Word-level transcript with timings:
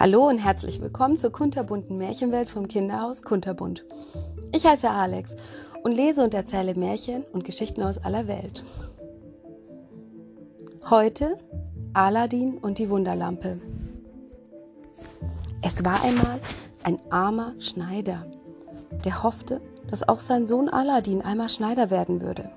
Hallo 0.00 0.26
und 0.26 0.38
herzlich 0.38 0.80
willkommen 0.80 1.18
zur 1.18 1.30
kunterbunten 1.30 1.98
Märchenwelt 1.98 2.48
vom 2.48 2.68
Kinderhaus 2.68 3.20
Kunterbunt. 3.20 3.84
Ich 4.50 4.64
heiße 4.64 4.88
Alex 4.88 5.36
und 5.82 5.92
lese 5.92 6.24
und 6.24 6.32
erzähle 6.32 6.74
Märchen 6.74 7.22
und 7.34 7.44
Geschichten 7.44 7.82
aus 7.82 7.98
aller 7.98 8.26
Welt. 8.26 8.64
Heute 10.88 11.36
Aladin 11.92 12.56
und 12.56 12.78
die 12.78 12.88
Wunderlampe. 12.88 13.60
Es 15.60 15.84
war 15.84 16.02
einmal 16.02 16.40
ein 16.82 16.98
armer 17.10 17.52
Schneider, 17.58 18.24
der 19.04 19.22
hoffte, 19.22 19.60
dass 19.90 20.08
auch 20.08 20.20
sein 20.20 20.46
Sohn 20.46 20.70
Aladin 20.70 21.20
einmal 21.20 21.50
Schneider 21.50 21.90
werden 21.90 22.22
würde. 22.22 22.48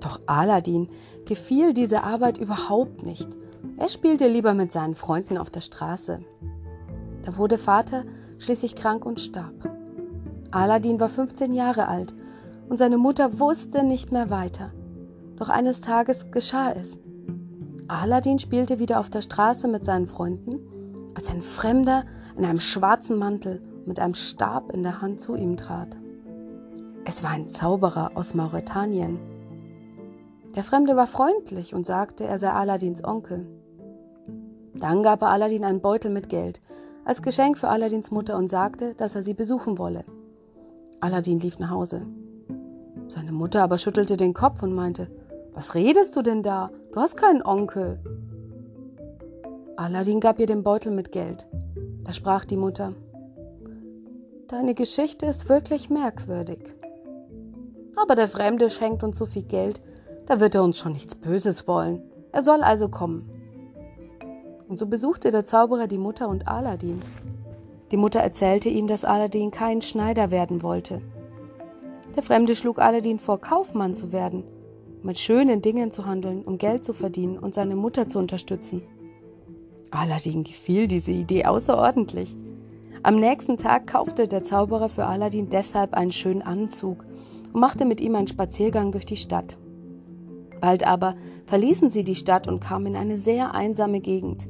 Doch 0.00 0.18
Aladin 0.26 0.88
gefiel 1.26 1.74
diese 1.74 2.02
Arbeit 2.02 2.38
überhaupt 2.38 3.04
nicht. 3.04 3.28
Er 3.76 3.88
spielte 3.88 4.26
lieber 4.26 4.52
mit 4.52 4.72
seinen 4.72 4.96
Freunden 4.96 5.38
auf 5.38 5.50
der 5.50 5.60
Straße. 5.60 6.24
Da 7.26 7.36
wurde 7.36 7.58
Vater 7.58 8.04
schließlich 8.38 8.76
krank 8.76 9.04
und 9.04 9.18
starb. 9.18 9.68
Aladin 10.52 11.00
war 11.00 11.08
15 11.08 11.52
Jahre 11.52 11.88
alt 11.88 12.14
und 12.68 12.78
seine 12.78 12.98
Mutter 12.98 13.40
wusste 13.40 13.82
nicht 13.82 14.12
mehr 14.12 14.30
weiter. 14.30 14.70
Doch 15.36 15.48
eines 15.48 15.80
Tages 15.80 16.30
geschah 16.30 16.70
es. 16.70 17.00
Aladin 17.88 18.38
spielte 18.38 18.78
wieder 18.78 19.00
auf 19.00 19.10
der 19.10 19.22
Straße 19.22 19.66
mit 19.66 19.84
seinen 19.84 20.06
Freunden, 20.06 20.60
als 21.14 21.28
ein 21.28 21.42
Fremder 21.42 22.04
in 22.38 22.44
einem 22.44 22.60
schwarzen 22.60 23.18
Mantel 23.18 23.60
mit 23.86 23.98
einem 23.98 24.14
Stab 24.14 24.72
in 24.72 24.84
der 24.84 25.00
Hand 25.00 25.20
zu 25.20 25.34
ihm 25.34 25.56
trat. 25.56 25.96
Es 27.04 27.24
war 27.24 27.30
ein 27.30 27.48
Zauberer 27.48 28.12
aus 28.14 28.34
Mauretanien. 28.34 29.18
Der 30.54 30.62
Fremde 30.62 30.94
war 30.94 31.08
freundlich 31.08 31.74
und 31.74 31.86
sagte, 31.86 32.24
er 32.24 32.38
sei 32.38 32.50
Aladins 32.50 33.02
Onkel. 33.02 33.46
Dann 34.74 35.02
gab 35.02 35.22
er 35.22 35.30
Aladin 35.30 35.64
einen 35.64 35.80
Beutel 35.80 36.10
mit 36.10 36.28
Geld, 36.28 36.60
als 37.06 37.22
Geschenk 37.22 37.56
für 37.56 37.68
Aladins 37.68 38.10
Mutter 38.10 38.36
und 38.36 38.50
sagte, 38.50 38.94
dass 38.94 39.14
er 39.14 39.22
sie 39.22 39.32
besuchen 39.32 39.78
wolle. 39.78 40.04
Aladin 41.00 41.38
lief 41.38 41.58
nach 41.60 41.70
Hause. 41.70 42.02
Seine 43.06 43.30
Mutter 43.30 43.62
aber 43.62 43.78
schüttelte 43.78 44.16
den 44.16 44.34
Kopf 44.34 44.62
und 44.62 44.74
meinte, 44.74 45.08
was 45.54 45.76
redest 45.76 46.16
du 46.16 46.22
denn 46.22 46.42
da? 46.42 46.70
Du 46.92 47.00
hast 47.00 47.16
keinen 47.16 47.42
Onkel. 47.46 48.00
Aladin 49.76 50.18
gab 50.18 50.40
ihr 50.40 50.46
den 50.46 50.64
Beutel 50.64 50.90
mit 50.90 51.12
Geld. 51.12 51.46
Da 52.02 52.12
sprach 52.12 52.44
die 52.44 52.56
Mutter, 52.56 52.92
Deine 54.48 54.74
Geschichte 54.74 55.26
ist 55.26 55.48
wirklich 55.48 55.90
merkwürdig. 55.90 56.58
Aber 57.94 58.16
der 58.16 58.28
Fremde 58.28 58.68
schenkt 58.68 59.02
uns 59.04 59.18
so 59.18 59.26
viel 59.26 59.42
Geld, 59.42 59.80
da 60.26 60.40
wird 60.40 60.56
er 60.56 60.64
uns 60.64 60.78
schon 60.78 60.92
nichts 60.92 61.14
Böses 61.14 61.68
wollen. 61.68 62.02
Er 62.32 62.42
soll 62.42 62.62
also 62.62 62.88
kommen. 62.88 63.30
Und 64.68 64.78
so 64.78 64.86
besuchte 64.86 65.30
der 65.30 65.44
Zauberer 65.44 65.86
die 65.86 65.98
Mutter 65.98 66.28
und 66.28 66.48
Aladin. 66.48 66.98
Die 67.92 67.96
Mutter 67.96 68.20
erzählte 68.20 68.68
ihm, 68.68 68.88
dass 68.88 69.04
Aladin 69.04 69.50
kein 69.52 69.80
Schneider 69.80 70.30
werden 70.30 70.62
wollte. 70.62 71.00
Der 72.16 72.22
Fremde 72.22 72.56
schlug 72.56 72.80
Aladin 72.80 73.18
vor, 73.18 73.40
Kaufmann 73.40 73.94
zu 73.94 74.10
werden, 74.10 74.42
mit 75.02 75.18
schönen 75.18 75.62
Dingen 75.62 75.90
zu 75.90 76.06
handeln, 76.06 76.44
um 76.44 76.58
Geld 76.58 76.84
zu 76.84 76.92
verdienen 76.92 77.38
und 77.38 77.54
seine 77.54 77.76
Mutter 77.76 78.08
zu 78.08 78.18
unterstützen. 78.18 78.82
Aladin 79.92 80.42
gefiel 80.42 80.88
diese 80.88 81.12
Idee 81.12 81.44
außerordentlich. 81.44 82.36
Am 83.04 83.20
nächsten 83.20 83.56
Tag 83.56 83.86
kaufte 83.86 84.26
der 84.26 84.42
Zauberer 84.42 84.88
für 84.88 85.06
Aladin 85.06 85.48
deshalb 85.48 85.94
einen 85.94 86.10
schönen 86.10 86.42
Anzug 86.42 87.04
und 87.52 87.60
machte 87.60 87.84
mit 87.84 88.00
ihm 88.00 88.16
einen 88.16 88.26
Spaziergang 88.26 88.90
durch 88.90 89.06
die 89.06 89.16
Stadt. 89.16 89.56
Bald 90.60 90.86
aber 90.86 91.14
verließen 91.46 91.90
sie 91.90 92.02
die 92.02 92.16
Stadt 92.16 92.48
und 92.48 92.60
kamen 92.60 92.86
in 92.86 92.96
eine 92.96 93.16
sehr 93.16 93.54
einsame 93.54 94.00
Gegend. 94.00 94.48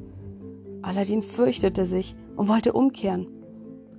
Aladdin 0.81 1.23
fürchtete 1.23 1.85
sich 1.85 2.15
und 2.35 2.47
wollte 2.47 2.73
umkehren. 2.73 3.27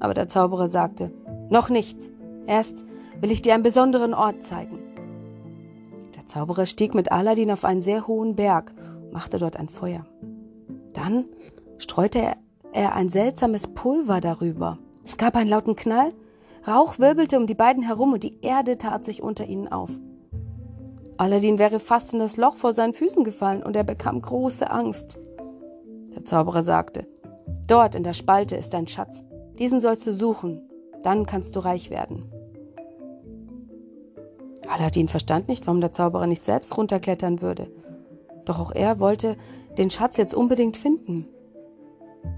Aber 0.00 0.14
der 0.14 0.28
Zauberer 0.28 0.68
sagte, 0.68 1.12
noch 1.50 1.68
nicht. 1.68 2.12
Erst 2.46 2.84
will 3.20 3.30
ich 3.30 3.42
dir 3.42 3.54
einen 3.54 3.62
besonderen 3.62 4.14
Ort 4.14 4.44
zeigen. 4.44 4.78
Der 6.16 6.26
Zauberer 6.26 6.66
stieg 6.66 6.94
mit 6.94 7.12
Aladdin 7.12 7.50
auf 7.50 7.64
einen 7.64 7.82
sehr 7.82 8.06
hohen 8.06 8.36
Berg 8.36 8.74
machte 9.12 9.38
dort 9.38 9.56
ein 9.56 9.68
Feuer. 9.68 10.06
Dann 10.92 11.24
streute 11.78 12.32
er 12.72 12.94
ein 12.94 13.10
seltsames 13.10 13.68
Pulver 13.68 14.20
darüber. 14.20 14.78
Es 15.04 15.16
gab 15.16 15.36
einen 15.36 15.50
lauten 15.50 15.76
Knall, 15.76 16.10
Rauch 16.66 16.98
wirbelte 16.98 17.38
um 17.38 17.46
die 17.46 17.54
beiden 17.54 17.82
herum 17.82 18.12
und 18.12 18.24
die 18.24 18.40
Erde 18.42 18.76
tat 18.76 19.04
sich 19.04 19.22
unter 19.22 19.46
ihnen 19.46 19.68
auf. 19.68 19.90
Aladdin 21.16 21.58
wäre 21.58 21.80
fast 21.80 22.12
in 22.12 22.18
das 22.18 22.36
Loch 22.36 22.56
vor 22.56 22.72
seinen 22.72 22.94
Füßen 22.94 23.24
gefallen 23.24 23.62
und 23.62 23.74
er 23.74 23.84
bekam 23.84 24.20
große 24.20 24.70
Angst. 24.70 25.18
Der 26.28 26.36
Zauberer 26.36 26.62
sagte, 26.62 27.06
Dort 27.68 27.94
in 27.94 28.02
der 28.02 28.12
Spalte 28.12 28.54
ist 28.54 28.74
dein 28.74 28.86
Schatz. 28.86 29.24
Diesen 29.58 29.80
sollst 29.80 30.06
du 30.06 30.12
suchen, 30.12 30.60
dann 31.02 31.24
kannst 31.24 31.56
du 31.56 31.60
reich 31.60 31.88
werden. 31.88 32.30
Aladdin 34.68 35.08
verstand 35.08 35.48
nicht, 35.48 35.66
warum 35.66 35.80
der 35.80 35.92
Zauberer 35.92 36.26
nicht 36.26 36.44
selbst 36.44 36.76
runterklettern 36.76 37.40
würde. 37.40 37.72
Doch 38.44 38.60
auch 38.60 38.72
er 38.72 39.00
wollte 39.00 39.38
den 39.78 39.88
Schatz 39.88 40.18
jetzt 40.18 40.34
unbedingt 40.34 40.76
finden. 40.76 41.26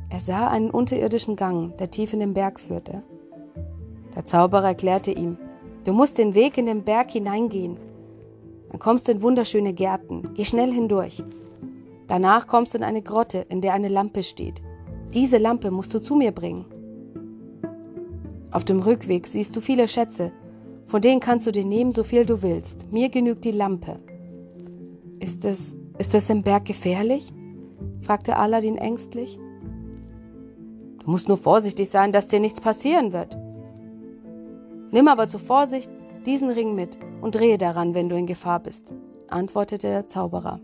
Er 0.08 0.20
sah 0.20 0.46
einen 0.46 0.70
unterirdischen 0.70 1.34
Gang, 1.34 1.76
der 1.78 1.90
tief 1.90 2.12
in 2.12 2.20
den 2.20 2.32
Berg 2.32 2.60
führte. 2.60 3.02
Der 4.14 4.24
Zauberer 4.24 4.68
erklärte 4.68 5.10
ihm, 5.10 5.36
du 5.84 5.92
musst 5.92 6.16
den 6.16 6.36
Weg 6.36 6.56
in 6.58 6.66
den 6.66 6.84
Berg 6.84 7.10
hineingehen. 7.10 7.76
Dann 8.70 8.78
kommst 8.78 9.08
du 9.08 9.12
in 9.12 9.22
wunderschöne 9.22 9.72
Gärten. 9.72 10.30
Geh 10.34 10.44
schnell 10.44 10.72
hindurch. 10.72 11.24
Danach 12.10 12.48
kommst 12.48 12.74
du 12.74 12.78
in 12.78 12.82
eine 12.82 13.02
Grotte, 13.02 13.46
in 13.50 13.60
der 13.60 13.72
eine 13.72 13.86
Lampe 13.86 14.24
steht. 14.24 14.60
Diese 15.14 15.38
Lampe 15.38 15.70
musst 15.70 15.94
du 15.94 16.00
zu 16.00 16.16
mir 16.16 16.32
bringen. 16.32 16.64
Auf 18.50 18.64
dem 18.64 18.80
Rückweg 18.80 19.28
siehst 19.28 19.54
du 19.54 19.60
viele 19.60 19.86
Schätze. 19.86 20.32
Von 20.86 21.02
denen 21.02 21.20
kannst 21.20 21.46
du 21.46 21.52
dir 21.52 21.64
nehmen, 21.64 21.92
so 21.92 22.02
viel 22.02 22.26
du 22.26 22.42
willst. 22.42 22.90
Mir 22.90 23.10
genügt 23.10 23.44
die 23.44 23.52
Lampe. 23.52 24.00
Ist 25.20 25.44
es, 25.44 25.76
ist 25.98 26.12
es 26.12 26.28
im 26.30 26.42
Berg 26.42 26.64
gefährlich? 26.64 27.32
fragte 28.02 28.36
Aladdin 28.36 28.76
ängstlich. 28.76 29.38
Du 30.98 31.08
musst 31.08 31.28
nur 31.28 31.36
vorsichtig 31.36 31.90
sein, 31.90 32.10
dass 32.10 32.26
dir 32.26 32.40
nichts 32.40 32.60
passieren 32.60 33.12
wird. 33.12 33.38
Nimm 34.90 35.06
aber 35.06 35.28
zur 35.28 35.38
Vorsicht 35.38 35.88
diesen 36.26 36.50
Ring 36.50 36.74
mit 36.74 36.98
und 37.20 37.36
drehe 37.36 37.56
daran, 37.56 37.94
wenn 37.94 38.08
du 38.08 38.16
in 38.16 38.26
Gefahr 38.26 38.58
bist, 38.58 38.92
antwortete 39.28 39.86
der 39.86 40.08
Zauberer. 40.08 40.60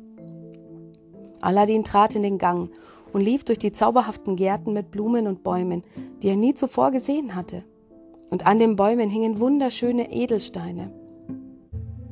Aladdin 1.41 1.85
trat 1.85 2.15
in 2.15 2.23
den 2.23 2.39
Gang 2.39 2.71
und 3.13 3.21
lief 3.21 3.45
durch 3.45 3.59
die 3.59 3.73
zauberhaften 3.73 4.37
Gärten 4.37 4.73
mit 4.73 4.91
Blumen 4.91 5.27
und 5.27 5.43
Bäumen, 5.43 5.83
die 6.23 6.29
er 6.29 6.37
nie 6.37 6.55
zuvor 6.55 6.91
gesehen 6.91 7.35
hatte. 7.35 7.65
Und 8.31 8.47
an 8.47 8.59
den 8.59 8.77
Bäumen 8.77 9.09
hingen 9.09 9.39
wunderschöne 9.39 10.13
Edelsteine. 10.13 10.93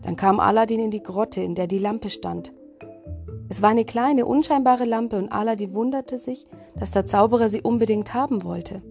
Dann 0.03 0.17
kam 0.17 0.39
Aladdin 0.39 0.81
in 0.81 0.91
die 0.91 1.03
Grotte, 1.03 1.43
in 1.43 1.55
der 1.55 1.67
die 1.67 1.79
Lampe 1.79 2.11
stand. 2.11 2.53
Es 3.49 3.63
war 3.63 3.71
eine 3.71 3.85
kleine, 3.85 4.27
unscheinbare 4.27 4.85
Lampe 4.85 5.17
und 5.17 5.31
Aladdin 5.31 5.75
wunderte 5.75 6.19
sich, 6.19 6.45
dass 6.77 6.91
der 6.91 7.07
Zauberer 7.07 7.49
sie 7.49 7.63
unbedingt 7.63 8.15
haben 8.15 8.43
wollte. 8.43 8.83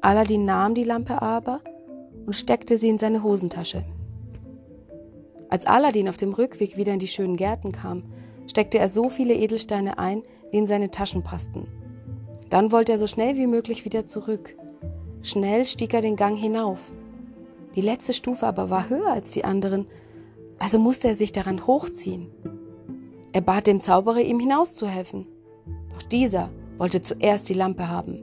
Aladdin 0.00 0.44
nahm 0.44 0.74
die 0.74 0.84
Lampe 0.84 1.22
aber 1.22 1.60
und 2.26 2.34
steckte 2.34 2.76
sie 2.76 2.88
in 2.88 2.98
seine 2.98 3.22
Hosentasche. 3.22 3.84
Als 5.48 5.66
Aladdin 5.66 6.08
auf 6.08 6.16
dem 6.16 6.32
Rückweg 6.32 6.76
wieder 6.76 6.92
in 6.92 6.98
die 6.98 7.08
schönen 7.08 7.36
Gärten 7.36 7.72
kam, 7.72 8.04
steckte 8.54 8.78
er 8.78 8.88
so 8.88 9.08
viele 9.08 9.34
Edelsteine 9.34 9.98
ein, 9.98 10.22
wie 10.52 10.58
in 10.58 10.68
seine 10.68 10.92
Taschen 10.92 11.24
passten. 11.24 11.66
Dann 12.50 12.70
wollte 12.70 12.92
er 12.92 12.98
so 12.98 13.08
schnell 13.08 13.36
wie 13.36 13.48
möglich 13.48 13.84
wieder 13.84 14.06
zurück. 14.06 14.54
Schnell 15.22 15.64
stieg 15.64 15.92
er 15.92 16.02
den 16.02 16.14
Gang 16.14 16.38
hinauf. 16.38 16.92
Die 17.74 17.80
letzte 17.80 18.14
Stufe 18.14 18.46
aber 18.46 18.70
war 18.70 18.88
höher 18.88 19.10
als 19.10 19.32
die 19.32 19.44
anderen, 19.44 19.88
also 20.60 20.78
musste 20.78 21.08
er 21.08 21.16
sich 21.16 21.32
daran 21.32 21.66
hochziehen. 21.66 22.30
Er 23.32 23.40
bat 23.40 23.66
dem 23.66 23.80
Zauberer, 23.80 24.20
ihm 24.20 24.38
hinauszuhelfen. 24.38 25.26
Doch 25.92 26.02
dieser 26.02 26.48
wollte 26.78 27.02
zuerst 27.02 27.48
die 27.48 27.54
Lampe 27.54 27.88
haben. 27.88 28.20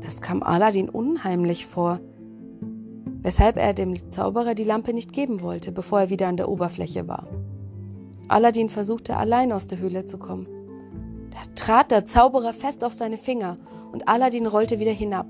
Das 0.00 0.20
kam 0.20 0.42
Aladdin 0.42 0.88
unheimlich 0.88 1.66
vor, 1.66 2.00
weshalb 3.22 3.56
er 3.56 3.72
dem 3.72 4.10
Zauberer 4.10 4.56
die 4.56 4.64
Lampe 4.64 4.92
nicht 4.92 5.12
geben 5.12 5.42
wollte, 5.42 5.70
bevor 5.70 6.00
er 6.00 6.10
wieder 6.10 6.26
an 6.26 6.36
der 6.36 6.48
Oberfläche 6.48 7.06
war. 7.06 7.28
Aladdin 8.28 8.68
versuchte 8.68 9.16
allein 9.16 9.52
aus 9.52 9.66
der 9.66 9.78
Höhle 9.78 10.04
zu 10.04 10.18
kommen. 10.18 10.46
Da 11.30 11.38
trat 11.54 11.90
der 11.90 12.04
Zauberer 12.04 12.52
fest 12.52 12.84
auf 12.84 12.92
seine 12.92 13.18
Finger 13.18 13.56
und 13.92 14.08
Aladdin 14.08 14.46
rollte 14.46 14.78
wieder 14.78 14.92
hinab. 14.92 15.26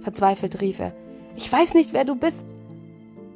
Verzweifelt 0.00 0.60
rief 0.60 0.80
er, 0.80 0.92
ich 1.36 1.50
weiß 1.50 1.74
nicht, 1.74 1.92
wer 1.92 2.04
du 2.04 2.16
bist, 2.16 2.54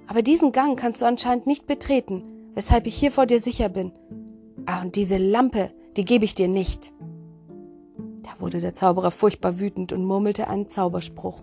aber 0.07 0.23
diesen 0.23 0.53
Gang 0.53 0.79
kannst 0.79 1.01
du 1.01 1.07
anscheinend 1.07 1.47
nicht 1.47 1.67
betreten, 1.67 2.23
weshalb 2.55 2.87
ich 2.87 2.95
hier 2.95 3.13
vor 3.13 3.27
dir 3.27 3.41
sicher 3.41 3.69
bin. 3.69 3.93
Ah, 4.67 4.83
und 4.83 4.97
diese 4.97 5.17
Lampe, 5.17 5.71
die 5.97 6.05
gebe 6.05 6.25
ich 6.25 6.35
dir 6.35 6.49
nicht. 6.49 6.93
Da 8.23 8.31
wurde 8.41 8.61
der 8.61 8.75
Zauberer 8.75 9.11
furchtbar 9.11 9.59
wütend 9.59 9.93
und 9.93 10.05
murmelte 10.05 10.49
einen 10.49 10.69
Zauberspruch. 10.69 11.43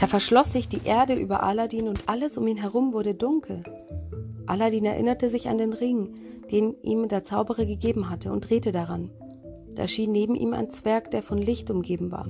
Da 0.00 0.06
verschloss 0.06 0.52
sich 0.52 0.68
die 0.68 0.82
Erde 0.84 1.14
über 1.14 1.42
Aladdin 1.42 1.88
und 1.88 2.08
alles 2.08 2.36
um 2.36 2.46
ihn 2.46 2.58
herum 2.58 2.92
wurde 2.92 3.14
dunkel. 3.14 3.62
Aladdin 4.46 4.84
erinnerte 4.84 5.28
sich 5.28 5.48
an 5.48 5.58
den 5.58 5.72
Ring, 5.72 6.14
den 6.50 6.74
ihm 6.82 7.08
der 7.08 7.22
Zauberer 7.22 7.64
gegeben 7.64 8.10
hatte, 8.10 8.30
und 8.30 8.48
drehte 8.48 8.72
daran. 8.72 9.10
Da 9.74 9.82
erschien 9.82 10.12
neben 10.12 10.34
ihm 10.34 10.52
ein 10.52 10.70
Zwerg, 10.70 11.10
der 11.10 11.22
von 11.22 11.38
Licht 11.38 11.70
umgeben 11.70 12.10
war. 12.10 12.28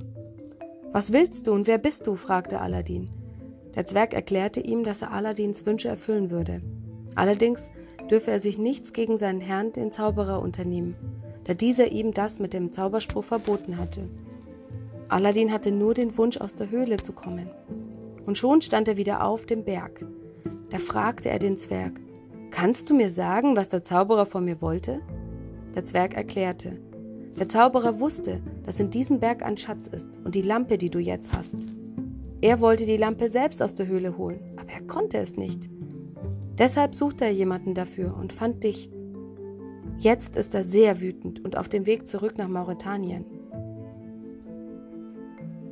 Was 0.91 1.13
willst 1.13 1.47
du 1.47 1.53
und 1.53 1.67
wer 1.67 1.77
bist 1.77 2.07
du? 2.07 2.15
fragte 2.15 2.59
Aladdin. 2.59 3.09
Der 3.75 3.85
Zwerg 3.85 4.13
erklärte 4.13 4.59
ihm, 4.59 4.83
dass 4.83 5.01
er 5.01 5.11
Aladdins 5.11 5.65
Wünsche 5.65 5.87
erfüllen 5.87 6.31
würde. 6.31 6.61
Allerdings 7.15 7.71
dürfe 8.09 8.31
er 8.31 8.39
sich 8.39 8.57
nichts 8.57 8.93
gegen 8.93 9.17
seinen 9.17 9.41
Herrn, 9.41 9.71
den 9.71 9.91
Zauberer, 9.91 10.41
unternehmen, 10.41 10.95
da 11.43 11.53
dieser 11.53 11.91
ihm 11.91 12.13
das 12.13 12.39
mit 12.39 12.53
dem 12.53 12.71
Zauberspruch 12.71 13.23
verboten 13.23 13.77
hatte. 13.77 14.09
Aladdin 15.09 15.51
hatte 15.51 15.71
nur 15.71 15.93
den 15.93 16.17
Wunsch, 16.17 16.37
aus 16.37 16.55
der 16.55 16.69
Höhle 16.69 16.97
zu 16.97 17.13
kommen. 17.13 17.49
Und 18.25 18.37
schon 18.37 18.61
stand 18.61 18.87
er 18.87 18.97
wieder 18.97 19.23
auf 19.23 19.45
dem 19.45 19.63
Berg. 19.63 20.05
Da 20.69 20.79
fragte 20.79 21.29
er 21.29 21.39
den 21.39 21.57
Zwerg, 21.57 21.99
Kannst 22.51 22.89
du 22.89 22.95
mir 22.95 23.09
sagen, 23.09 23.55
was 23.55 23.69
der 23.69 23.83
Zauberer 23.83 24.25
von 24.25 24.45
mir 24.45 24.61
wollte? 24.61 25.01
Der 25.75 25.83
Zwerg 25.83 26.15
erklärte, 26.15 26.79
der 27.37 27.47
Zauberer 27.47 27.99
wusste, 27.99 28.41
dass 28.63 28.79
in 28.79 28.89
diesem 28.89 29.19
Berg 29.19 29.43
ein 29.43 29.57
Schatz 29.57 29.85
ist 29.85 30.17
und 30.23 30.33
die 30.33 30.41
Lampe, 30.41 30.79
die 30.79 30.89
du 30.89 30.97
jetzt 30.97 31.33
hast. 31.37 31.67
Er 32.41 32.59
wollte 32.61 32.87
die 32.87 32.97
Lampe 32.97 33.29
selbst 33.29 33.61
aus 33.61 33.75
der 33.75 33.87
Höhle 33.87 34.17
holen, 34.17 34.39
aber 34.55 34.71
er 34.71 34.81
konnte 34.81 35.17
es 35.17 35.37
nicht. 35.37 35.69
Deshalb 36.57 36.95
suchte 36.95 37.25
er 37.25 37.31
jemanden 37.31 37.75
dafür 37.75 38.17
und 38.19 38.33
fand 38.33 38.63
dich. 38.63 38.89
Jetzt 39.99 40.35
ist 40.35 40.55
er 40.55 40.63
sehr 40.63 40.99
wütend 40.99 41.43
und 41.45 41.57
auf 41.57 41.69
dem 41.69 41.85
Weg 41.85 42.07
zurück 42.07 42.39
nach 42.39 42.47
Mauretanien. 42.47 43.25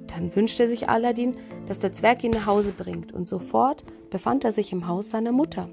Dann 0.06 0.36
wünschte 0.36 0.68
sich 0.68 0.88
Aladdin, 0.88 1.36
dass 1.68 1.80
der 1.80 1.94
Zwerg 1.94 2.24
ihn 2.24 2.32
nach 2.32 2.46
Hause 2.46 2.72
bringt, 2.72 3.12
und 3.12 3.28
sofort 3.28 3.84
befand 4.12 4.46
er 4.46 4.52
sich 4.52 4.72
im 4.72 4.88
Haus 4.88 5.10
seiner 5.10 5.32
Mutter. 5.32 5.68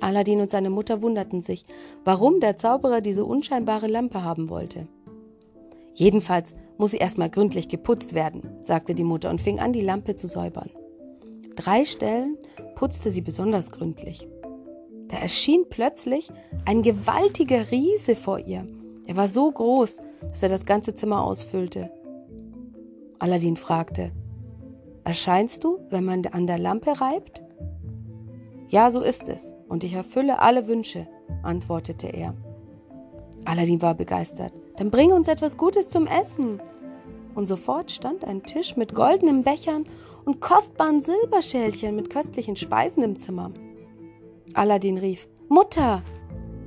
Aladdin 0.00 0.40
und 0.40 0.50
seine 0.50 0.70
Mutter 0.70 1.02
wunderten 1.02 1.42
sich, 1.42 1.64
warum 2.04 2.40
der 2.40 2.56
Zauberer 2.56 3.00
diese 3.00 3.24
unscheinbare 3.24 3.86
Lampe 3.86 4.22
haben 4.22 4.48
wollte. 4.48 4.86
Jedenfalls 5.94 6.54
muss 6.78 6.90
sie 6.90 6.98
erstmal 6.98 7.30
gründlich 7.30 7.68
geputzt 7.68 8.14
werden, 8.14 8.42
sagte 8.60 8.94
die 8.94 9.04
Mutter 9.04 9.30
und 9.30 9.40
fing 9.40 9.60
an, 9.60 9.72
die 9.72 9.80
Lampe 9.80 10.14
zu 10.14 10.26
säubern. 10.26 10.70
Drei 11.54 11.84
Stellen 11.84 12.36
putzte 12.74 13.10
sie 13.10 13.22
besonders 13.22 13.70
gründlich. 13.70 14.28
Da 15.08 15.16
erschien 15.16 15.64
plötzlich 15.70 16.30
ein 16.66 16.82
gewaltiger 16.82 17.70
Riese 17.70 18.14
vor 18.14 18.38
ihr. 18.40 18.66
Er 19.06 19.16
war 19.16 19.28
so 19.28 19.50
groß, 19.50 19.98
dass 20.20 20.42
er 20.42 20.48
das 20.48 20.66
ganze 20.66 20.94
Zimmer 20.94 21.24
ausfüllte. 21.24 21.90
Aladdin 23.18 23.56
fragte, 23.56 24.12
Erscheinst 25.04 25.62
du, 25.62 25.78
wenn 25.88 26.04
man 26.04 26.26
an 26.26 26.48
der 26.48 26.58
Lampe 26.58 27.00
reibt? 27.00 27.45
Ja, 28.68 28.90
so 28.90 29.00
ist 29.00 29.28
es, 29.28 29.54
und 29.68 29.84
ich 29.84 29.92
erfülle 29.92 30.40
alle 30.40 30.66
Wünsche, 30.66 31.06
antwortete 31.42 32.08
er. 32.08 32.34
Aladdin 33.44 33.80
war 33.80 33.94
begeistert. 33.94 34.52
Dann 34.76 34.90
bring 34.90 35.12
uns 35.12 35.28
etwas 35.28 35.56
Gutes 35.56 35.88
zum 35.88 36.06
Essen. 36.06 36.60
Und 37.34 37.46
sofort 37.46 37.90
stand 37.90 38.24
ein 38.24 38.42
Tisch 38.42 38.76
mit 38.76 38.94
goldenen 38.94 39.44
Bechern 39.44 39.84
und 40.24 40.40
kostbaren 40.40 41.00
Silberschälchen 41.00 41.94
mit 41.94 42.10
köstlichen 42.10 42.56
Speisen 42.56 43.02
im 43.02 43.18
Zimmer. 43.18 43.52
Aladdin 44.54 44.98
rief: 44.98 45.28
Mutter, 45.48 46.02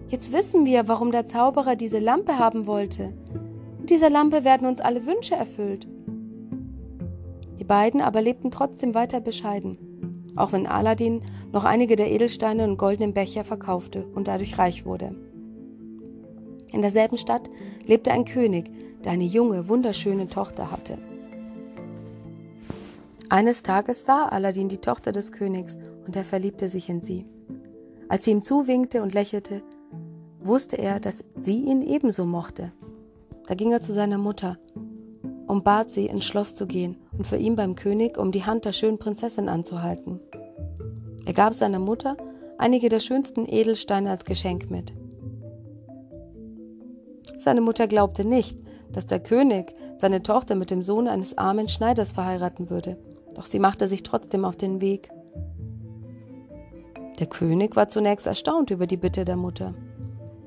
jetzt 0.07 0.31
wissen 0.31 0.65
wir, 0.65 0.87
warum 0.87 1.11
der 1.11 1.25
Zauberer 1.25 1.75
diese 1.75 1.99
Lampe 1.99 2.37
haben 2.37 2.65
wollte. 2.65 3.13
Mit 3.79 3.89
dieser 3.89 4.09
Lampe 4.09 4.45
werden 4.45 4.67
uns 4.67 4.79
alle 4.79 5.05
Wünsche 5.05 5.35
erfüllt. 5.35 5.87
Die 7.59 7.65
beiden 7.65 7.99
aber 7.99 8.21
lebten 8.21 8.51
trotzdem 8.51 8.93
weiter 8.93 9.19
bescheiden, 9.19 9.77
auch 10.35 10.51
wenn 10.51 10.67
Aladdin 10.67 11.21
noch 11.51 11.65
einige 11.65 11.95
der 11.95 12.11
Edelsteine 12.11 12.63
und 12.63 12.77
goldenen 12.77 13.13
Becher 13.13 13.43
verkaufte 13.43 14.05
und 14.13 14.27
dadurch 14.27 14.57
reich 14.57 14.85
wurde. 14.85 15.15
In 16.71 16.81
derselben 16.81 17.17
Stadt 17.17 17.49
lebte 17.85 18.11
ein 18.11 18.25
König, 18.25 18.69
der 19.03 19.13
eine 19.13 19.25
junge, 19.25 19.67
wunderschöne 19.67 20.27
Tochter 20.27 20.71
hatte. 20.71 20.97
Eines 23.29 23.63
Tages 23.63 24.05
sah 24.05 24.27
Aladdin 24.27 24.69
die 24.69 24.79
Tochter 24.79 25.11
des 25.11 25.31
Königs 25.31 25.77
und 26.05 26.15
er 26.15 26.23
verliebte 26.23 26.67
sich 26.67 26.89
in 26.89 27.01
sie. 27.01 27.25
Als 28.07 28.25
sie 28.25 28.31
ihm 28.31 28.41
zuwinkte 28.41 29.03
und 29.03 29.13
lächelte, 29.13 29.61
wusste 30.39 30.77
er, 30.77 30.99
dass 30.99 31.23
sie 31.37 31.63
ihn 31.63 31.83
ebenso 31.83 32.25
mochte. 32.25 32.71
Da 33.47 33.53
ging 33.53 33.71
er 33.71 33.81
zu 33.81 33.93
seiner 33.93 34.17
Mutter 34.17 34.57
und 35.45 35.63
bat 35.63 35.91
sie, 35.91 36.05
ins 36.05 36.25
Schloss 36.25 36.53
zu 36.53 36.67
gehen 36.67 36.97
und 37.11 37.25
für 37.25 37.37
ihn 37.37 37.55
beim 37.55 37.75
König 37.75 38.17
um 38.17 38.31
die 38.31 38.45
Hand 38.45 38.65
der 38.65 38.73
schönen 38.73 38.99
Prinzessin 38.99 39.49
anzuhalten. 39.49 40.18
Er 41.29 41.33
gab 41.33 41.53
seiner 41.53 41.77
Mutter 41.77 42.17
einige 42.57 42.89
der 42.89 42.99
schönsten 42.99 43.45
Edelsteine 43.47 44.09
als 44.09 44.25
Geschenk 44.25 44.71
mit. 44.71 44.93
Seine 47.37 47.61
Mutter 47.61 47.85
glaubte 47.85 48.25
nicht, 48.25 48.57
dass 48.91 49.05
der 49.05 49.19
König 49.19 49.75
seine 49.95 50.23
Tochter 50.23 50.55
mit 50.55 50.71
dem 50.71 50.81
Sohn 50.81 51.07
eines 51.07 51.37
armen 51.37 51.69
Schneiders 51.69 52.13
verheiraten 52.13 52.71
würde, 52.71 52.97
doch 53.35 53.45
sie 53.45 53.59
machte 53.59 53.87
sich 53.87 54.01
trotzdem 54.01 54.43
auf 54.43 54.55
den 54.55 54.81
Weg. 54.81 55.11
Der 57.19 57.27
König 57.27 57.75
war 57.75 57.89
zunächst 57.89 58.25
erstaunt 58.25 58.71
über 58.71 58.87
die 58.87 58.97
Bitte 58.97 59.23
der 59.23 59.37
Mutter. 59.37 59.75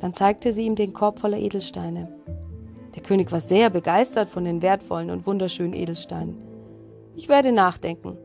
Dann 0.00 0.14
zeigte 0.14 0.52
sie 0.52 0.66
ihm 0.66 0.74
den 0.74 0.92
Korb 0.92 1.20
voller 1.20 1.38
Edelsteine. 1.38 2.12
Der 2.96 3.04
König 3.04 3.30
war 3.30 3.40
sehr 3.40 3.70
begeistert 3.70 4.28
von 4.28 4.44
den 4.44 4.62
wertvollen 4.62 5.10
und 5.10 5.28
wunderschönen 5.28 5.74
Edelsteinen. 5.74 6.42
Ich 7.14 7.28
werde 7.28 7.52
nachdenken. 7.52 8.18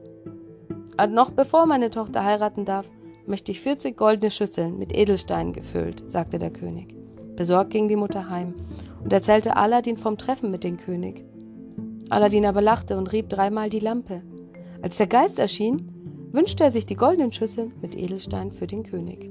Und 0.99 1.13
noch 1.13 1.31
bevor 1.31 1.65
meine 1.65 1.91
Tochter 1.91 2.23
heiraten 2.23 2.65
darf, 2.65 2.89
möchte 3.27 3.51
ich 3.51 3.61
40 3.61 3.95
goldene 3.95 4.31
Schüsseln 4.31 4.79
mit 4.79 4.95
Edelsteinen 4.95 5.53
gefüllt, 5.53 6.09
sagte 6.09 6.39
der 6.39 6.49
König. 6.49 6.95
Besorgt 7.35 7.71
ging 7.71 7.87
die 7.87 7.95
Mutter 7.95 8.29
heim 8.29 8.55
und 9.03 9.13
erzählte 9.13 9.55
Aladdin 9.55 9.97
vom 9.97 10.17
Treffen 10.17 10.49
mit 10.49 10.63
dem 10.63 10.77
König. 10.77 11.23
Aladdin 12.09 12.45
aber 12.45 12.61
lachte 12.61 12.97
und 12.97 13.11
rieb 13.11 13.29
dreimal 13.29 13.69
die 13.69 13.79
Lampe. 13.79 14.23
Als 14.81 14.97
der 14.97 15.07
Geist 15.07 15.37
erschien, 15.39 16.29
wünschte 16.31 16.63
er 16.63 16.71
sich 16.71 16.85
die 16.85 16.95
goldenen 16.95 17.31
Schüsseln 17.31 17.73
mit 17.81 17.95
Edelsteinen 17.95 18.51
für 18.51 18.65
den 18.65 18.83
König. 18.83 19.29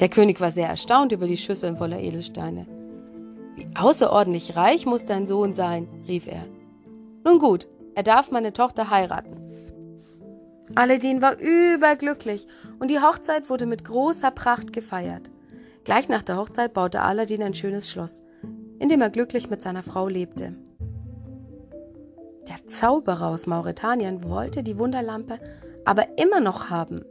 Der 0.00 0.08
König 0.08 0.40
war 0.40 0.52
sehr 0.52 0.68
erstaunt 0.68 1.12
über 1.12 1.26
die 1.26 1.36
Schüsseln 1.36 1.76
voller 1.76 2.00
Edelsteine. 2.00 2.66
Wie 3.56 3.66
außerordentlich 3.76 4.56
reich 4.56 4.86
muss 4.86 5.04
dein 5.04 5.26
Sohn 5.26 5.54
sein, 5.54 5.88
rief 6.06 6.26
er. 6.26 6.46
Nun 7.24 7.38
gut, 7.38 7.68
er 7.94 8.02
darf 8.02 8.30
meine 8.30 8.52
Tochter 8.52 8.90
heiraten. 8.90 9.36
Aladdin 10.74 11.20
war 11.20 11.38
überglücklich 11.38 12.46
und 12.78 12.90
die 12.90 13.00
Hochzeit 13.00 13.50
wurde 13.50 13.66
mit 13.66 13.84
großer 13.84 14.30
Pracht 14.30 14.72
gefeiert. 14.72 15.30
Gleich 15.84 16.08
nach 16.08 16.22
der 16.22 16.38
Hochzeit 16.38 16.72
baute 16.72 17.02
Aladdin 17.02 17.42
ein 17.42 17.54
schönes 17.54 17.90
Schloss, 17.90 18.22
in 18.78 18.88
dem 18.88 19.02
er 19.02 19.10
glücklich 19.10 19.50
mit 19.50 19.62
seiner 19.62 19.82
Frau 19.82 20.08
lebte. 20.08 20.54
Der 22.48 22.66
Zauberer 22.66 23.28
aus 23.28 23.46
Mauretanien 23.46 24.24
wollte 24.24 24.62
die 24.62 24.78
Wunderlampe 24.78 25.38
aber 25.84 26.18
immer 26.18 26.40
noch 26.40 26.70
haben. 26.70 27.04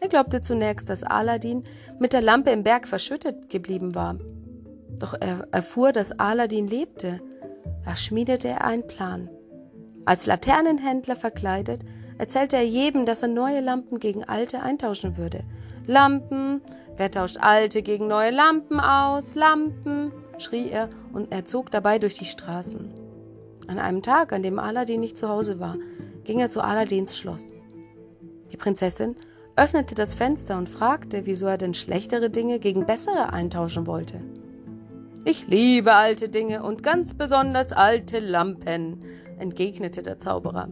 Er 0.00 0.08
glaubte 0.08 0.40
zunächst, 0.40 0.88
dass 0.88 1.02
Aladdin 1.02 1.64
mit 1.98 2.12
der 2.12 2.22
Lampe 2.22 2.50
im 2.50 2.62
Berg 2.62 2.86
verschüttet 2.88 3.48
geblieben 3.48 3.94
war. 3.94 4.18
Doch 4.98 5.14
er 5.18 5.48
erfuhr, 5.52 5.92
dass 5.92 6.18
Aladdin 6.18 6.66
lebte. 6.66 7.20
Da 7.84 7.96
schmiedete 7.96 8.48
er 8.48 8.64
einen 8.64 8.86
Plan. 8.86 9.28
Als 10.06 10.24
Laternenhändler 10.26 11.16
verkleidet, 11.16 11.82
erzählte 12.16 12.56
er 12.56 12.64
jedem, 12.64 13.06
dass 13.06 13.22
er 13.22 13.28
neue 13.28 13.60
Lampen 13.60 13.98
gegen 13.98 14.22
alte 14.24 14.62
eintauschen 14.62 15.16
würde. 15.16 15.40
Lampen, 15.86 16.62
wer 16.96 17.10
tauscht 17.10 17.38
alte 17.40 17.82
gegen 17.82 18.06
neue 18.06 18.30
Lampen 18.30 18.78
aus? 18.78 19.34
Lampen, 19.34 20.12
schrie 20.38 20.70
er 20.70 20.90
und 21.12 21.32
er 21.32 21.44
zog 21.44 21.72
dabei 21.72 21.98
durch 21.98 22.14
die 22.14 22.24
Straßen. 22.24 22.94
An 23.66 23.80
einem 23.80 24.00
Tag, 24.00 24.32
an 24.32 24.44
dem 24.44 24.60
Aladdin 24.60 25.00
nicht 25.00 25.18
zu 25.18 25.28
Hause 25.28 25.58
war, 25.58 25.76
ging 26.22 26.38
er 26.38 26.48
zu 26.48 26.60
Aladdins 26.62 27.18
Schloss. 27.18 27.52
Die 28.52 28.56
Prinzessin 28.56 29.16
öffnete 29.56 29.96
das 29.96 30.14
Fenster 30.14 30.56
und 30.56 30.68
fragte, 30.68 31.26
wieso 31.26 31.46
er 31.46 31.58
denn 31.58 31.74
schlechtere 31.74 32.30
Dinge 32.30 32.60
gegen 32.60 32.86
bessere 32.86 33.32
eintauschen 33.32 33.88
wollte. 33.88 34.20
Ich 35.28 35.48
liebe 35.48 35.92
alte 35.92 36.28
Dinge 36.28 36.62
und 36.62 36.84
ganz 36.84 37.14
besonders 37.14 37.72
alte 37.72 38.20
Lampen, 38.20 39.02
entgegnete 39.40 40.00
der 40.00 40.20
Zauberer. 40.20 40.68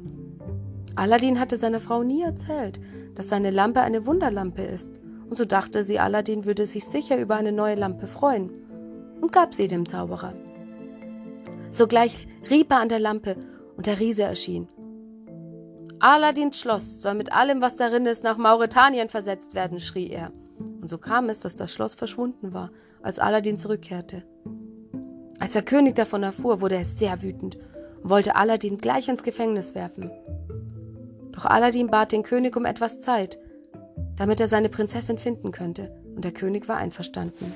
Aladdin 0.95 1.41
hatte 1.41 1.57
seiner 1.57 1.81
Frau 1.81 2.05
nie 2.05 2.23
erzählt, 2.23 2.79
dass 3.17 3.29
seine 3.29 3.51
Lampe 3.51 3.81
eine 3.81 4.07
Wunderlampe 4.07 4.63
ist, 4.63 5.01
und 5.29 5.37
so 5.37 5.45
dachte 5.45 5.83
sie, 5.83 5.99
Aladdin 5.99 6.45
würde 6.45 6.67
sich 6.67 6.85
sicher 6.85 7.19
über 7.19 7.35
eine 7.35 7.51
neue 7.51 7.75
Lampe 7.75 8.07
freuen, 8.07 8.49
und 9.21 9.33
gab 9.33 9.55
sie 9.55 9.67
dem 9.67 9.89
Zauberer. 9.89 10.35
Sogleich 11.71 12.29
rieb 12.49 12.71
er 12.71 12.79
an 12.79 12.89
der 12.89 13.01
Lampe, 13.01 13.35
und 13.77 13.89
der 13.89 13.99
Riese 13.99 14.23
erschien. 14.23 14.69
Aladdins 15.99 16.61
Schloss 16.61 17.03
soll 17.03 17.15
mit 17.15 17.33
allem, 17.33 17.61
was 17.61 17.75
darin 17.75 18.07
ist, 18.07 18.23
nach 18.23 18.37
Mauretanien 18.37 19.09
versetzt 19.09 19.57
werden, 19.57 19.81
schrie 19.81 20.11
er. 20.11 20.31
Und 20.85 20.89
so 20.89 20.99
kam 20.99 21.31
es, 21.31 21.41
dass 21.41 21.57
das 21.57 21.73
Schloss 21.73 21.95
verschwunden 21.95 22.53
war, 22.53 22.71
als 23.01 23.19
Aladdin 23.19 23.57
zurückkehrte. 23.57 24.23
Als 25.39 25.55
der 25.55 25.63
König 25.63 25.95
davon 25.95 26.23
erfuhr, 26.23 26.61
wurde 26.61 26.75
er 26.75 26.85
sehr 26.85 27.23
wütend 27.23 27.57
und 28.03 28.11
wollte 28.11 28.37
Aladdin 28.37 28.77
gleich 28.77 29.09
ins 29.09 29.23
Gefängnis 29.23 29.75
werfen. 29.75 30.11
Doch 31.33 31.47
Aladdin 31.47 31.87
bat 31.87 32.13
den 32.13 32.23
König 32.23 32.55
um 32.55 32.67
etwas 32.67 33.01
Zeit, 33.01 33.39
damit 34.17 34.41
er 34.41 34.47
seine 34.47 34.69
Prinzessin 34.69 35.17
finden 35.17 35.53
könnte, 35.53 35.91
und 36.17 36.23
der 36.23 36.33
König 36.33 36.69
war 36.69 36.77
einverstanden. 36.77 37.51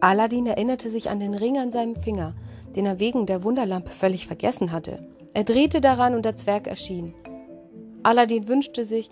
Aladdin 0.00 0.46
erinnerte 0.46 0.88
sich 0.88 1.10
an 1.10 1.20
den 1.20 1.34
Ring 1.34 1.58
an 1.58 1.70
seinem 1.70 1.96
Finger, 1.96 2.34
den 2.74 2.86
er 2.86 3.00
wegen 3.00 3.26
der 3.26 3.44
Wunderlampe 3.44 3.90
völlig 3.90 4.26
vergessen 4.26 4.72
hatte. 4.72 5.06
Er 5.34 5.44
drehte 5.44 5.82
daran 5.82 6.14
und 6.14 6.24
der 6.24 6.36
Zwerg 6.36 6.66
erschien. 6.66 7.12
Aladdin 8.02 8.48
wünschte 8.48 8.86
sich, 8.86 9.10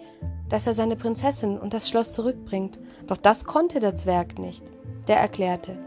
dass 0.53 0.67
er 0.67 0.75
seine 0.75 0.97
Prinzessin 0.97 1.57
und 1.57 1.73
das 1.73 1.89
Schloss 1.89 2.13
zurückbringt, 2.13 2.79
doch 3.07 3.17
das 3.17 3.47
konnte 3.47 3.81
der 3.81 3.97
Zwerg 3.97 4.39
nicht. 4.39 4.63
Der 5.09 5.17
erklärte, 5.17 5.79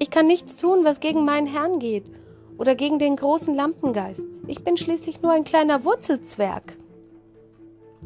ich 0.00 0.10
kann 0.10 0.26
nichts 0.26 0.56
tun, 0.56 0.80
was 0.84 0.98
gegen 0.98 1.24
meinen 1.24 1.46
Herrn 1.46 1.78
geht 1.78 2.04
oder 2.58 2.74
gegen 2.74 2.98
den 2.98 3.14
großen 3.14 3.54
Lampengeist. 3.54 4.24
Ich 4.48 4.64
bin 4.64 4.76
schließlich 4.76 5.22
nur 5.22 5.30
ein 5.30 5.44
kleiner 5.44 5.84
Wurzelzwerg. 5.84 6.76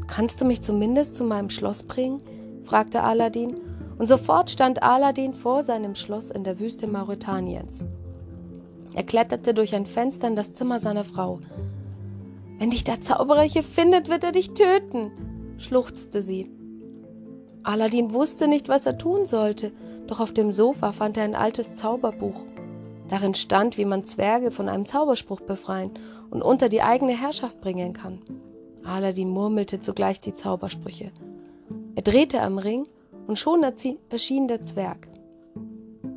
Kannst 0.08 0.42
du 0.42 0.44
mich 0.44 0.60
zumindest 0.60 1.16
zu 1.16 1.24
meinem 1.24 1.48
Schloss 1.48 1.82
bringen? 1.82 2.22
fragte 2.64 3.02
Aladdin, 3.02 3.56
und 3.96 4.06
sofort 4.08 4.50
stand 4.50 4.82
Aladdin 4.82 5.32
vor 5.32 5.62
seinem 5.62 5.94
Schloss 5.94 6.30
in 6.30 6.44
der 6.44 6.60
Wüste 6.60 6.86
Mauretaniens. 6.86 7.86
Er 8.94 9.04
kletterte 9.04 9.54
durch 9.54 9.74
ein 9.74 9.86
Fenster 9.86 10.28
in 10.28 10.36
das 10.36 10.52
Zimmer 10.52 10.80
seiner 10.80 11.04
Frau. 11.04 11.40
Wenn 12.58 12.68
dich 12.68 12.84
der 12.84 13.00
Zauberer 13.00 13.42
hier 13.42 13.62
findet, 13.62 14.10
wird 14.10 14.22
er 14.22 14.32
dich 14.32 14.50
töten, 14.50 15.12
schluchzte 15.62 16.22
sie. 16.22 16.50
Aladdin 17.62 18.12
wusste 18.12 18.48
nicht, 18.48 18.68
was 18.68 18.86
er 18.86 18.98
tun 18.98 19.26
sollte, 19.26 19.72
doch 20.06 20.20
auf 20.20 20.32
dem 20.32 20.52
Sofa 20.52 20.92
fand 20.92 21.16
er 21.16 21.24
ein 21.24 21.36
altes 21.36 21.74
Zauberbuch. 21.74 22.44
Darin 23.08 23.34
stand, 23.34 23.78
wie 23.78 23.84
man 23.84 24.04
Zwerge 24.04 24.50
von 24.50 24.68
einem 24.68 24.86
Zauberspruch 24.86 25.40
befreien 25.40 25.90
und 26.30 26.42
unter 26.42 26.68
die 26.68 26.82
eigene 26.82 27.12
Herrschaft 27.12 27.60
bringen 27.60 27.92
kann. 27.92 28.20
Aladdin 28.84 29.30
murmelte 29.30 29.80
zugleich 29.80 30.20
die 30.20 30.34
Zaubersprüche. 30.34 31.12
Er 31.94 32.02
drehte 32.02 32.40
am 32.40 32.58
Ring 32.58 32.86
und 33.26 33.38
schon 33.38 33.64
erschien 34.08 34.48
der 34.48 34.62
Zwerg. 34.62 35.08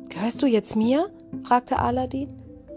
Gehörst 0.08 0.42
du 0.42 0.46
jetzt 0.46 0.74
mir? 0.74 1.10
fragte 1.42 1.78
Aladdin. 1.78 2.30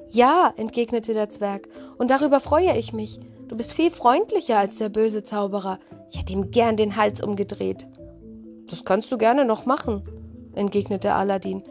Ja, 0.09 0.53
entgegnete 0.57 1.13
der 1.13 1.29
Zwerg, 1.29 1.69
und 1.97 2.11
darüber 2.11 2.39
freue 2.39 2.77
ich 2.77 2.93
mich. 2.93 3.19
Du 3.49 3.57
bist 3.57 3.73
viel 3.73 3.89
freundlicher 3.89 4.59
als 4.59 4.77
der 4.77 4.89
böse 4.89 5.23
Zauberer. 5.23 5.79
Ich 6.11 6.19
hätte 6.19 6.33
ihm 6.33 6.51
gern 6.51 6.77
den 6.77 6.95
Hals 6.95 7.19
umgedreht. 7.19 7.87
Das 8.69 8.85
kannst 8.85 9.11
du 9.11 9.17
gerne 9.17 9.43
noch 9.43 9.65
machen, 9.65 10.03
entgegnete 10.53 11.13
Aladdin. 11.13 11.63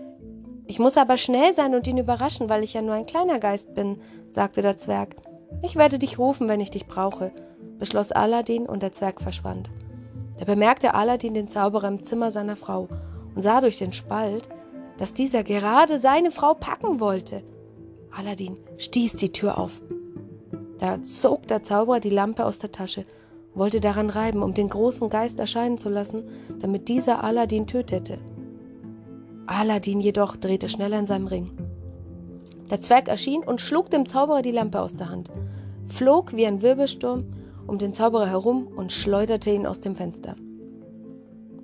Ich 0.66 0.80
muss 0.80 0.98
aber 0.98 1.16
schnell 1.16 1.54
sein 1.54 1.76
und 1.76 1.86
ihn 1.86 1.96
überraschen, 1.96 2.48
weil 2.48 2.64
ich 2.64 2.74
ja 2.74 2.82
nur 2.82 2.94
ein 2.94 3.06
kleiner 3.06 3.38
Geist 3.38 3.74
bin, 3.74 4.00
sagte 4.28 4.60
der 4.60 4.76
Zwerg. 4.76 5.14
Ich 5.62 5.76
werde 5.76 6.00
dich 6.00 6.18
rufen, 6.18 6.48
wenn 6.48 6.60
ich 6.60 6.72
dich 6.72 6.88
brauche, 6.88 7.30
beschloss 7.78 8.10
Aladdin 8.10 8.66
und 8.66 8.82
der 8.82 8.92
Zwerg 8.92 9.20
verschwand. 9.20 9.70
Da 10.36 10.44
bemerkte 10.44 10.94
Aladdin 10.94 11.34
den 11.34 11.46
Zauberer 11.46 11.86
im 11.86 12.02
Zimmer 12.02 12.32
seiner 12.32 12.56
Frau 12.56 12.88
und 13.36 13.42
sah 13.42 13.60
durch 13.60 13.78
den 13.78 13.92
Spalt, 13.92 14.48
dass 14.98 15.14
dieser 15.14 15.44
gerade 15.44 15.98
seine 15.98 16.32
Frau 16.32 16.54
packen 16.54 16.98
wollte. 16.98 17.44
Aladdin 18.10 18.56
stieß 18.78 19.12
die 19.12 19.30
Tür 19.30 19.58
auf. 19.58 19.80
Da 20.78 21.02
zog 21.02 21.46
der 21.48 21.62
Zauberer 21.62 22.00
die 22.00 22.10
Lampe 22.10 22.44
aus 22.44 22.58
der 22.58 22.72
Tasche, 22.72 23.04
wollte 23.54 23.80
daran 23.80 24.10
reiben, 24.10 24.42
um 24.42 24.54
den 24.54 24.68
großen 24.68 25.08
Geist 25.08 25.40
erscheinen 25.40 25.78
zu 25.78 25.88
lassen, 25.88 26.24
damit 26.60 26.88
dieser 26.88 27.24
Aladdin 27.24 27.66
tötete. 27.66 28.18
Aladdin 29.46 30.00
jedoch 30.00 30.36
drehte 30.36 30.68
schneller 30.68 30.98
in 30.98 31.06
seinem 31.06 31.26
Ring. 31.26 31.50
Der 32.70 32.80
Zwerg 32.80 33.08
erschien 33.08 33.42
und 33.42 33.60
schlug 33.60 33.90
dem 33.90 34.06
Zauberer 34.06 34.42
die 34.42 34.52
Lampe 34.52 34.80
aus 34.80 34.94
der 34.94 35.08
Hand, 35.08 35.30
flog 35.86 36.36
wie 36.36 36.46
ein 36.46 36.62
Wirbelsturm 36.62 37.24
um 37.66 37.78
den 37.78 37.92
Zauberer 37.92 38.26
herum 38.26 38.66
und 38.76 38.92
schleuderte 38.92 39.50
ihn 39.50 39.66
aus 39.66 39.80
dem 39.80 39.94
Fenster. 39.94 40.34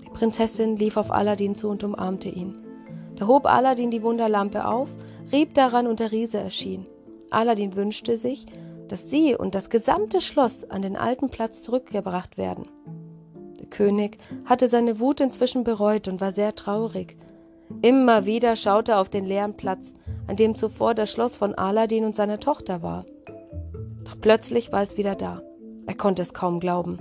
Die 0.04 0.10
Prinzessin 0.10 0.76
lief 0.76 0.96
auf 0.96 1.10
Aladdin 1.10 1.54
zu 1.54 1.68
und 1.68 1.82
umarmte 1.82 2.28
ihn. 2.28 2.54
Da 3.16 3.26
hob 3.26 3.46
Aladdin 3.46 3.90
die 3.90 4.02
Wunderlampe 4.02 4.66
auf, 4.66 4.90
rieb 5.32 5.54
daran 5.54 5.86
und 5.86 6.00
der 6.00 6.12
Riese 6.12 6.38
erschien. 6.38 6.86
Aladdin 7.30 7.74
wünschte 7.74 8.16
sich, 8.16 8.46
dass 8.88 9.10
sie 9.10 9.34
und 9.34 9.54
das 9.54 9.70
gesamte 9.70 10.20
Schloss 10.20 10.68
an 10.68 10.82
den 10.82 10.96
alten 10.96 11.28
Platz 11.28 11.62
zurückgebracht 11.62 12.36
werden. 12.36 12.66
Der 13.60 13.66
König 13.66 14.18
hatte 14.44 14.68
seine 14.68 15.00
Wut 15.00 15.20
inzwischen 15.20 15.64
bereut 15.64 16.08
und 16.08 16.20
war 16.20 16.32
sehr 16.32 16.54
traurig. 16.54 17.16
Immer 17.82 18.26
wieder 18.26 18.56
schaute 18.56 18.92
er 18.92 19.00
auf 19.00 19.08
den 19.08 19.24
leeren 19.24 19.56
Platz, 19.56 19.94
an 20.26 20.36
dem 20.36 20.54
zuvor 20.54 20.94
das 20.94 21.10
Schloss 21.10 21.36
von 21.36 21.54
Aladdin 21.54 22.04
und 22.04 22.14
seiner 22.14 22.40
Tochter 22.40 22.82
war. 22.82 23.04
Doch 24.04 24.20
plötzlich 24.20 24.72
war 24.72 24.82
es 24.82 24.96
wieder 24.96 25.14
da. 25.14 25.42
Er 25.86 25.94
konnte 25.94 26.22
es 26.22 26.34
kaum 26.34 26.60
glauben. 26.60 26.98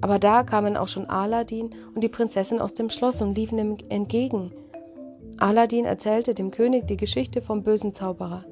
Aber 0.00 0.18
da 0.18 0.42
kamen 0.42 0.76
auch 0.76 0.88
schon 0.88 1.06
Aladdin 1.06 1.70
und 1.94 2.04
die 2.04 2.08
Prinzessin 2.08 2.60
aus 2.60 2.74
dem 2.74 2.90
Schloss 2.90 3.22
und 3.22 3.36
liefen 3.36 3.58
ihm 3.58 3.76
entgegen. 3.88 4.52
Aladdin 5.38 5.84
erzählte 5.84 6.34
dem 6.34 6.50
König 6.50 6.86
die 6.86 6.96
Geschichte 6.96 7.42
vom 7.42 7.62
bösen 7.62 7.92
Zauberer, 7.92 8.44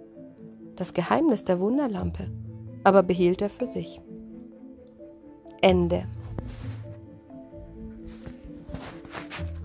das 0.76 0.92
Geheimnis 0.92 1.44
der 1.44 1.61
Wunderlampe, 1.61 2.30
aber 2.84 3.02
behielt 3.02 3.42
er 3.42 3.50
für 3.50 3.66
sich. 3.66 4.00
Ende. 5.60 6.04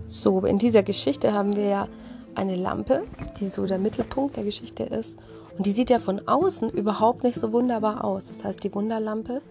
So, 0.07 0.39
in 0.45 0.57
dieser 0.57 0.83
Geschichte 0.83 1.33
haben 1.33 1.55
wir 1.55 1.65
ja 1.65 1.87
eine 2.35 2.55
Lampe, 2.55 3.03
die 3.39 3.47
so 3.47 3.65
der 3.65 3.77
Mittelpunkt 3.77 4.37
der 4.37 4.43
Geschichte 4.43 4.83
ist. 4.83 5.17
Und 5.57 5.65
die 5.65 5.71
sieht 5.71 5.89
ja 5.89 5.99
von 5.99 6.27
außen 6.27 6.69
überhaupt 6.69 7.23
nicht 7.23 7.39
so 7.39 7.51
wunderbar 7.51 8.03
aus. 8.03 8.27
Das 8.27 8.43
heißt, 8.43 8.63
die 8.63 8.73
Wunderlampe 8.73 9.41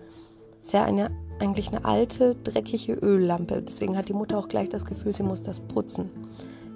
ist 0.62 0.72
ja 0.72 0.84
eine, 0.84 1.10
eigentlich 1.38 1.68
eine 1.68 1.84
alte, 1.84 2.34
dreckige 2.34 2.94
Öllampe. 2.94 3.62
Deswegen 3.62 3.96
hat 3.96 4.08
die 4.08 4.14
Mutter 4.14 4.38
auch 4.38 4.48
gleich 4.48 4.70
das 4.70 4.86
Gefühl, 4.86 5.14
sie 5.14 5.22
muss 5.22 5.42
das 5.42 5.60
putzen. 5.60 6.10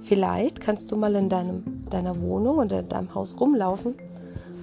Vielleicht 0.03 0.61
kannst 0.61 0.91
du 0.91 0.97
mal 0.97 1.15
in 1.15 1.29
deinem, 1.29 1.85
deiner 1.89 2.21
Wohnung 2.21 2.59
oder 2.59 2.81
in 2.81 2.89
deinem 2.89 3.15
Haus 3.15 3.37
rumlaufen, 3.39 3.95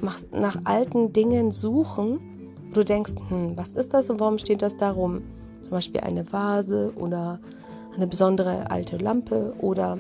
machst 0.01 0.33
nach 0.33 0.57
alten 0.63 1.13
Dingen 1.13 1.51
suchen, 1.51 2.19
wo 2.67 2.75
du 2.75 2.85
denkst, 2.85 3.13
hm, 3.29 3.57
was 3.57 3.69
ist 3.69 3.93
das 3.93 4.09
und 4.09 4.19
warum 4.19 4.37
steht 4.37 4.61
das 4.61 4.77
da 4.77 4.91
rum? 4.91 5.21
Zum 5.61 5.71
Beispiel 5.71 6.01
eine 6.01 6.31
Vase 6.31 6.93
oder 6.95 7.39
eine 7.95 8.07
besondere 8.07 8.71
alte 8.71 8.97
Lampe 8.97 9.53
oder 9.59 9.97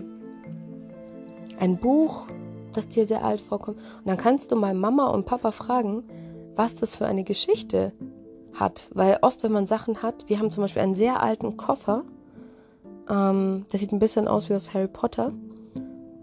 ein 1.59 1.77
Buch, 1.77 2.27
das 2.73 2.89
dir 2.89 3.05
sehr 3.05 3.23
alt 3.23 3.41
vorkommt. 3.41 3.77
Und 3.77 4.07
dann 4.07 4.17
kannst 4.17 4.51
du 4.51 4.55
mal 4.55 4.73
Mama 4.73 5.07
und 5.07 5.25
Papa 5.25 5.51
fragen, 5.51 6.03
was 6.55 6.75
das 6.75 6.95
für 6.95 7.05
eine 7.05 7.23
Geschichte 7.23 7.93
hat. 8.53 8.89
Weil 8.93 9.19
oft, 9.21 9.43
wenn 9.43 9.51
man 9.51 9.67
Sachen 9.67 10.01
hat, 10.01 10.25
wir 10.27 10.39
haben 10.39 10.51
zum 10.51 10.63
Beispiel 10.63 10.81
einen 10.81 10.95
sehr 10.95 11.21
alten 11.21 11.57
Koffer, 11.57 12.03
ähm, 13.09 13.65
der 13.71 13.79
sieht 13.79 13.91
ein 13.91 13.99
bisschen 13.99 14.27
aus 14.27 14.49
wie 14.49 14.55
aus 14.55 14.73
Harry 14.73 14.87
Potter. 14.87 15.33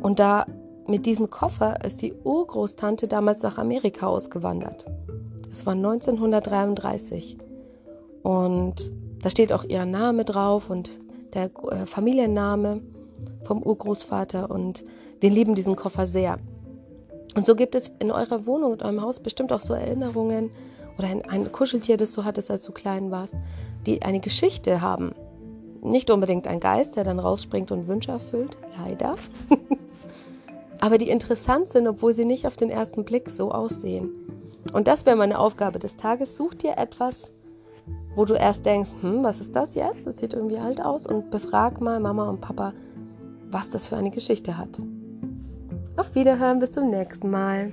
Und 0.00 0.18
da 0.20 0.46
mit 0.88 1.06
diesem 1.06 1.30
Koffer 1.30 1.84
ist 1.84 2.02
die 2.02 2.14
Urgroßtante 2.24 3.08
damals 3.08 3.42
nach 3.42 3.58
Amerika 3.58 4.06
ausgewandert. 4.06 4.84
Das 5.48 5.66
war 5.66 5.74
1933. 5.74 7.38
Und 8.22 8.92
da 9.22 9.30
steht 9.30 9.52
auch 9.52 9.64
ihr 9.64 9.84
Name 9.84 10.24
drauf 10.24 10.70
und 10.70 10.90
der 11.34 11.50
äh, 11.70 11.86
Familienname 11.86 12.82
vom 13.44 13.62
Urgroßvater. 13.62 14.50
Und 14.50 14.84
wir 15.20 15.30
lieben 15.30 15.54
diesen 15.54 15.76
Koffer 15.76 16.06
sehr. 16.06 16.38
Und 17.36 17.46
so 17.46 17.54
gibt 17.54 17.74
es 17.74 17.90
in 17.98 18.10
eurer 18.10 18.46
Wohnung 18.46 18.72
und 18.72 18.82
eurem 18.82 19.02
Haus 19.02 19.20
bestimmt 19.20 19.52
auch 19.52 19.60
so 19.60 19.74
Erinnerungen 19.74 20.50
oder 20.98 21.08
ein, 21.08 21.22
ein 21.28 21.52
Kuscheltier, 21.52 21.96
das 21.96 22.12
du 22.12 22.24
hattest, 22.24 22.50
als 22.50 22.64
du 22.64 22.72
klein 22.72 23.10
warst, 23.10 23.34
die 23.86 24.02
eine 24.02 24.20
Geschichte 24.20 24.80
haben. 24.80 25.12
Nicht 25.82 26.10
unbedingt 26.10 26.46
ein 26.46 26.60
Geist, 26.60 26.96
der 26.96 27.04
dann 27.04 27.18
rausspringt 27.18 27.70
und 27.70 27.88
Wünsche 27.88 28.12
erfüllt, 28.12 28.56
leider. 28.78 29.16
Aber 30.80 30.98
die 30.98 31.08
interessant 31.08 31.70
sind, 31.70 31.86
obwohl 31.86 32.12
sie 32.12 32.24
nicht 32.24 32.46
auf 32.46 32.56
den 32.56 32.70
ersten 32.70 33.04
Blick 33.04 33.30
so 33.30 33.50
aussehen. 33.50 34.10
Und 34.72 34.88
das 34.88 35.06
wäre 35.06 35.16
meine 35.16 35.38
Aufgabe 35.38 35.78
des 35.78 35.96
Tages. 35.96 36.36
Such 36.36 36.54
dir 36.54 36.76
etwas, 36.76 37.30
wo 38.14 38.24
du 38.24 38.34
erst 38.34 38.66
denkst, 38.66 38.90
hm, 39.00 39.22
was 39.22 39.40
ist 39.40 39.54
das 39.54 39.74
jetzt? 39.74 40.06
Das 40.06 40.18
sieht 40.18 40.34
irgendwie 40.34 40.58
alt 40.58 40.80
aus. 40.80 41.06
Und 41.06 41.30
befrag 41.30 41.80
mal 41.80 42.00
Mama 42.00 42.28
und 42.28 42.40
Papa, 42.40 42.72
was 43.50 43.70
das 43.70 43.86
für 43.86 43.96
eine 43.96 44.10
Geschichte 44.10 44.58
hat. 44.58 44.80
Auf 45.96 46.14
Wiederhören, 46.14 46.58
bis 46.58 46.72
zum 46.72 46.90
nächsten 46.90 47.30
Mal. 47.30 47.72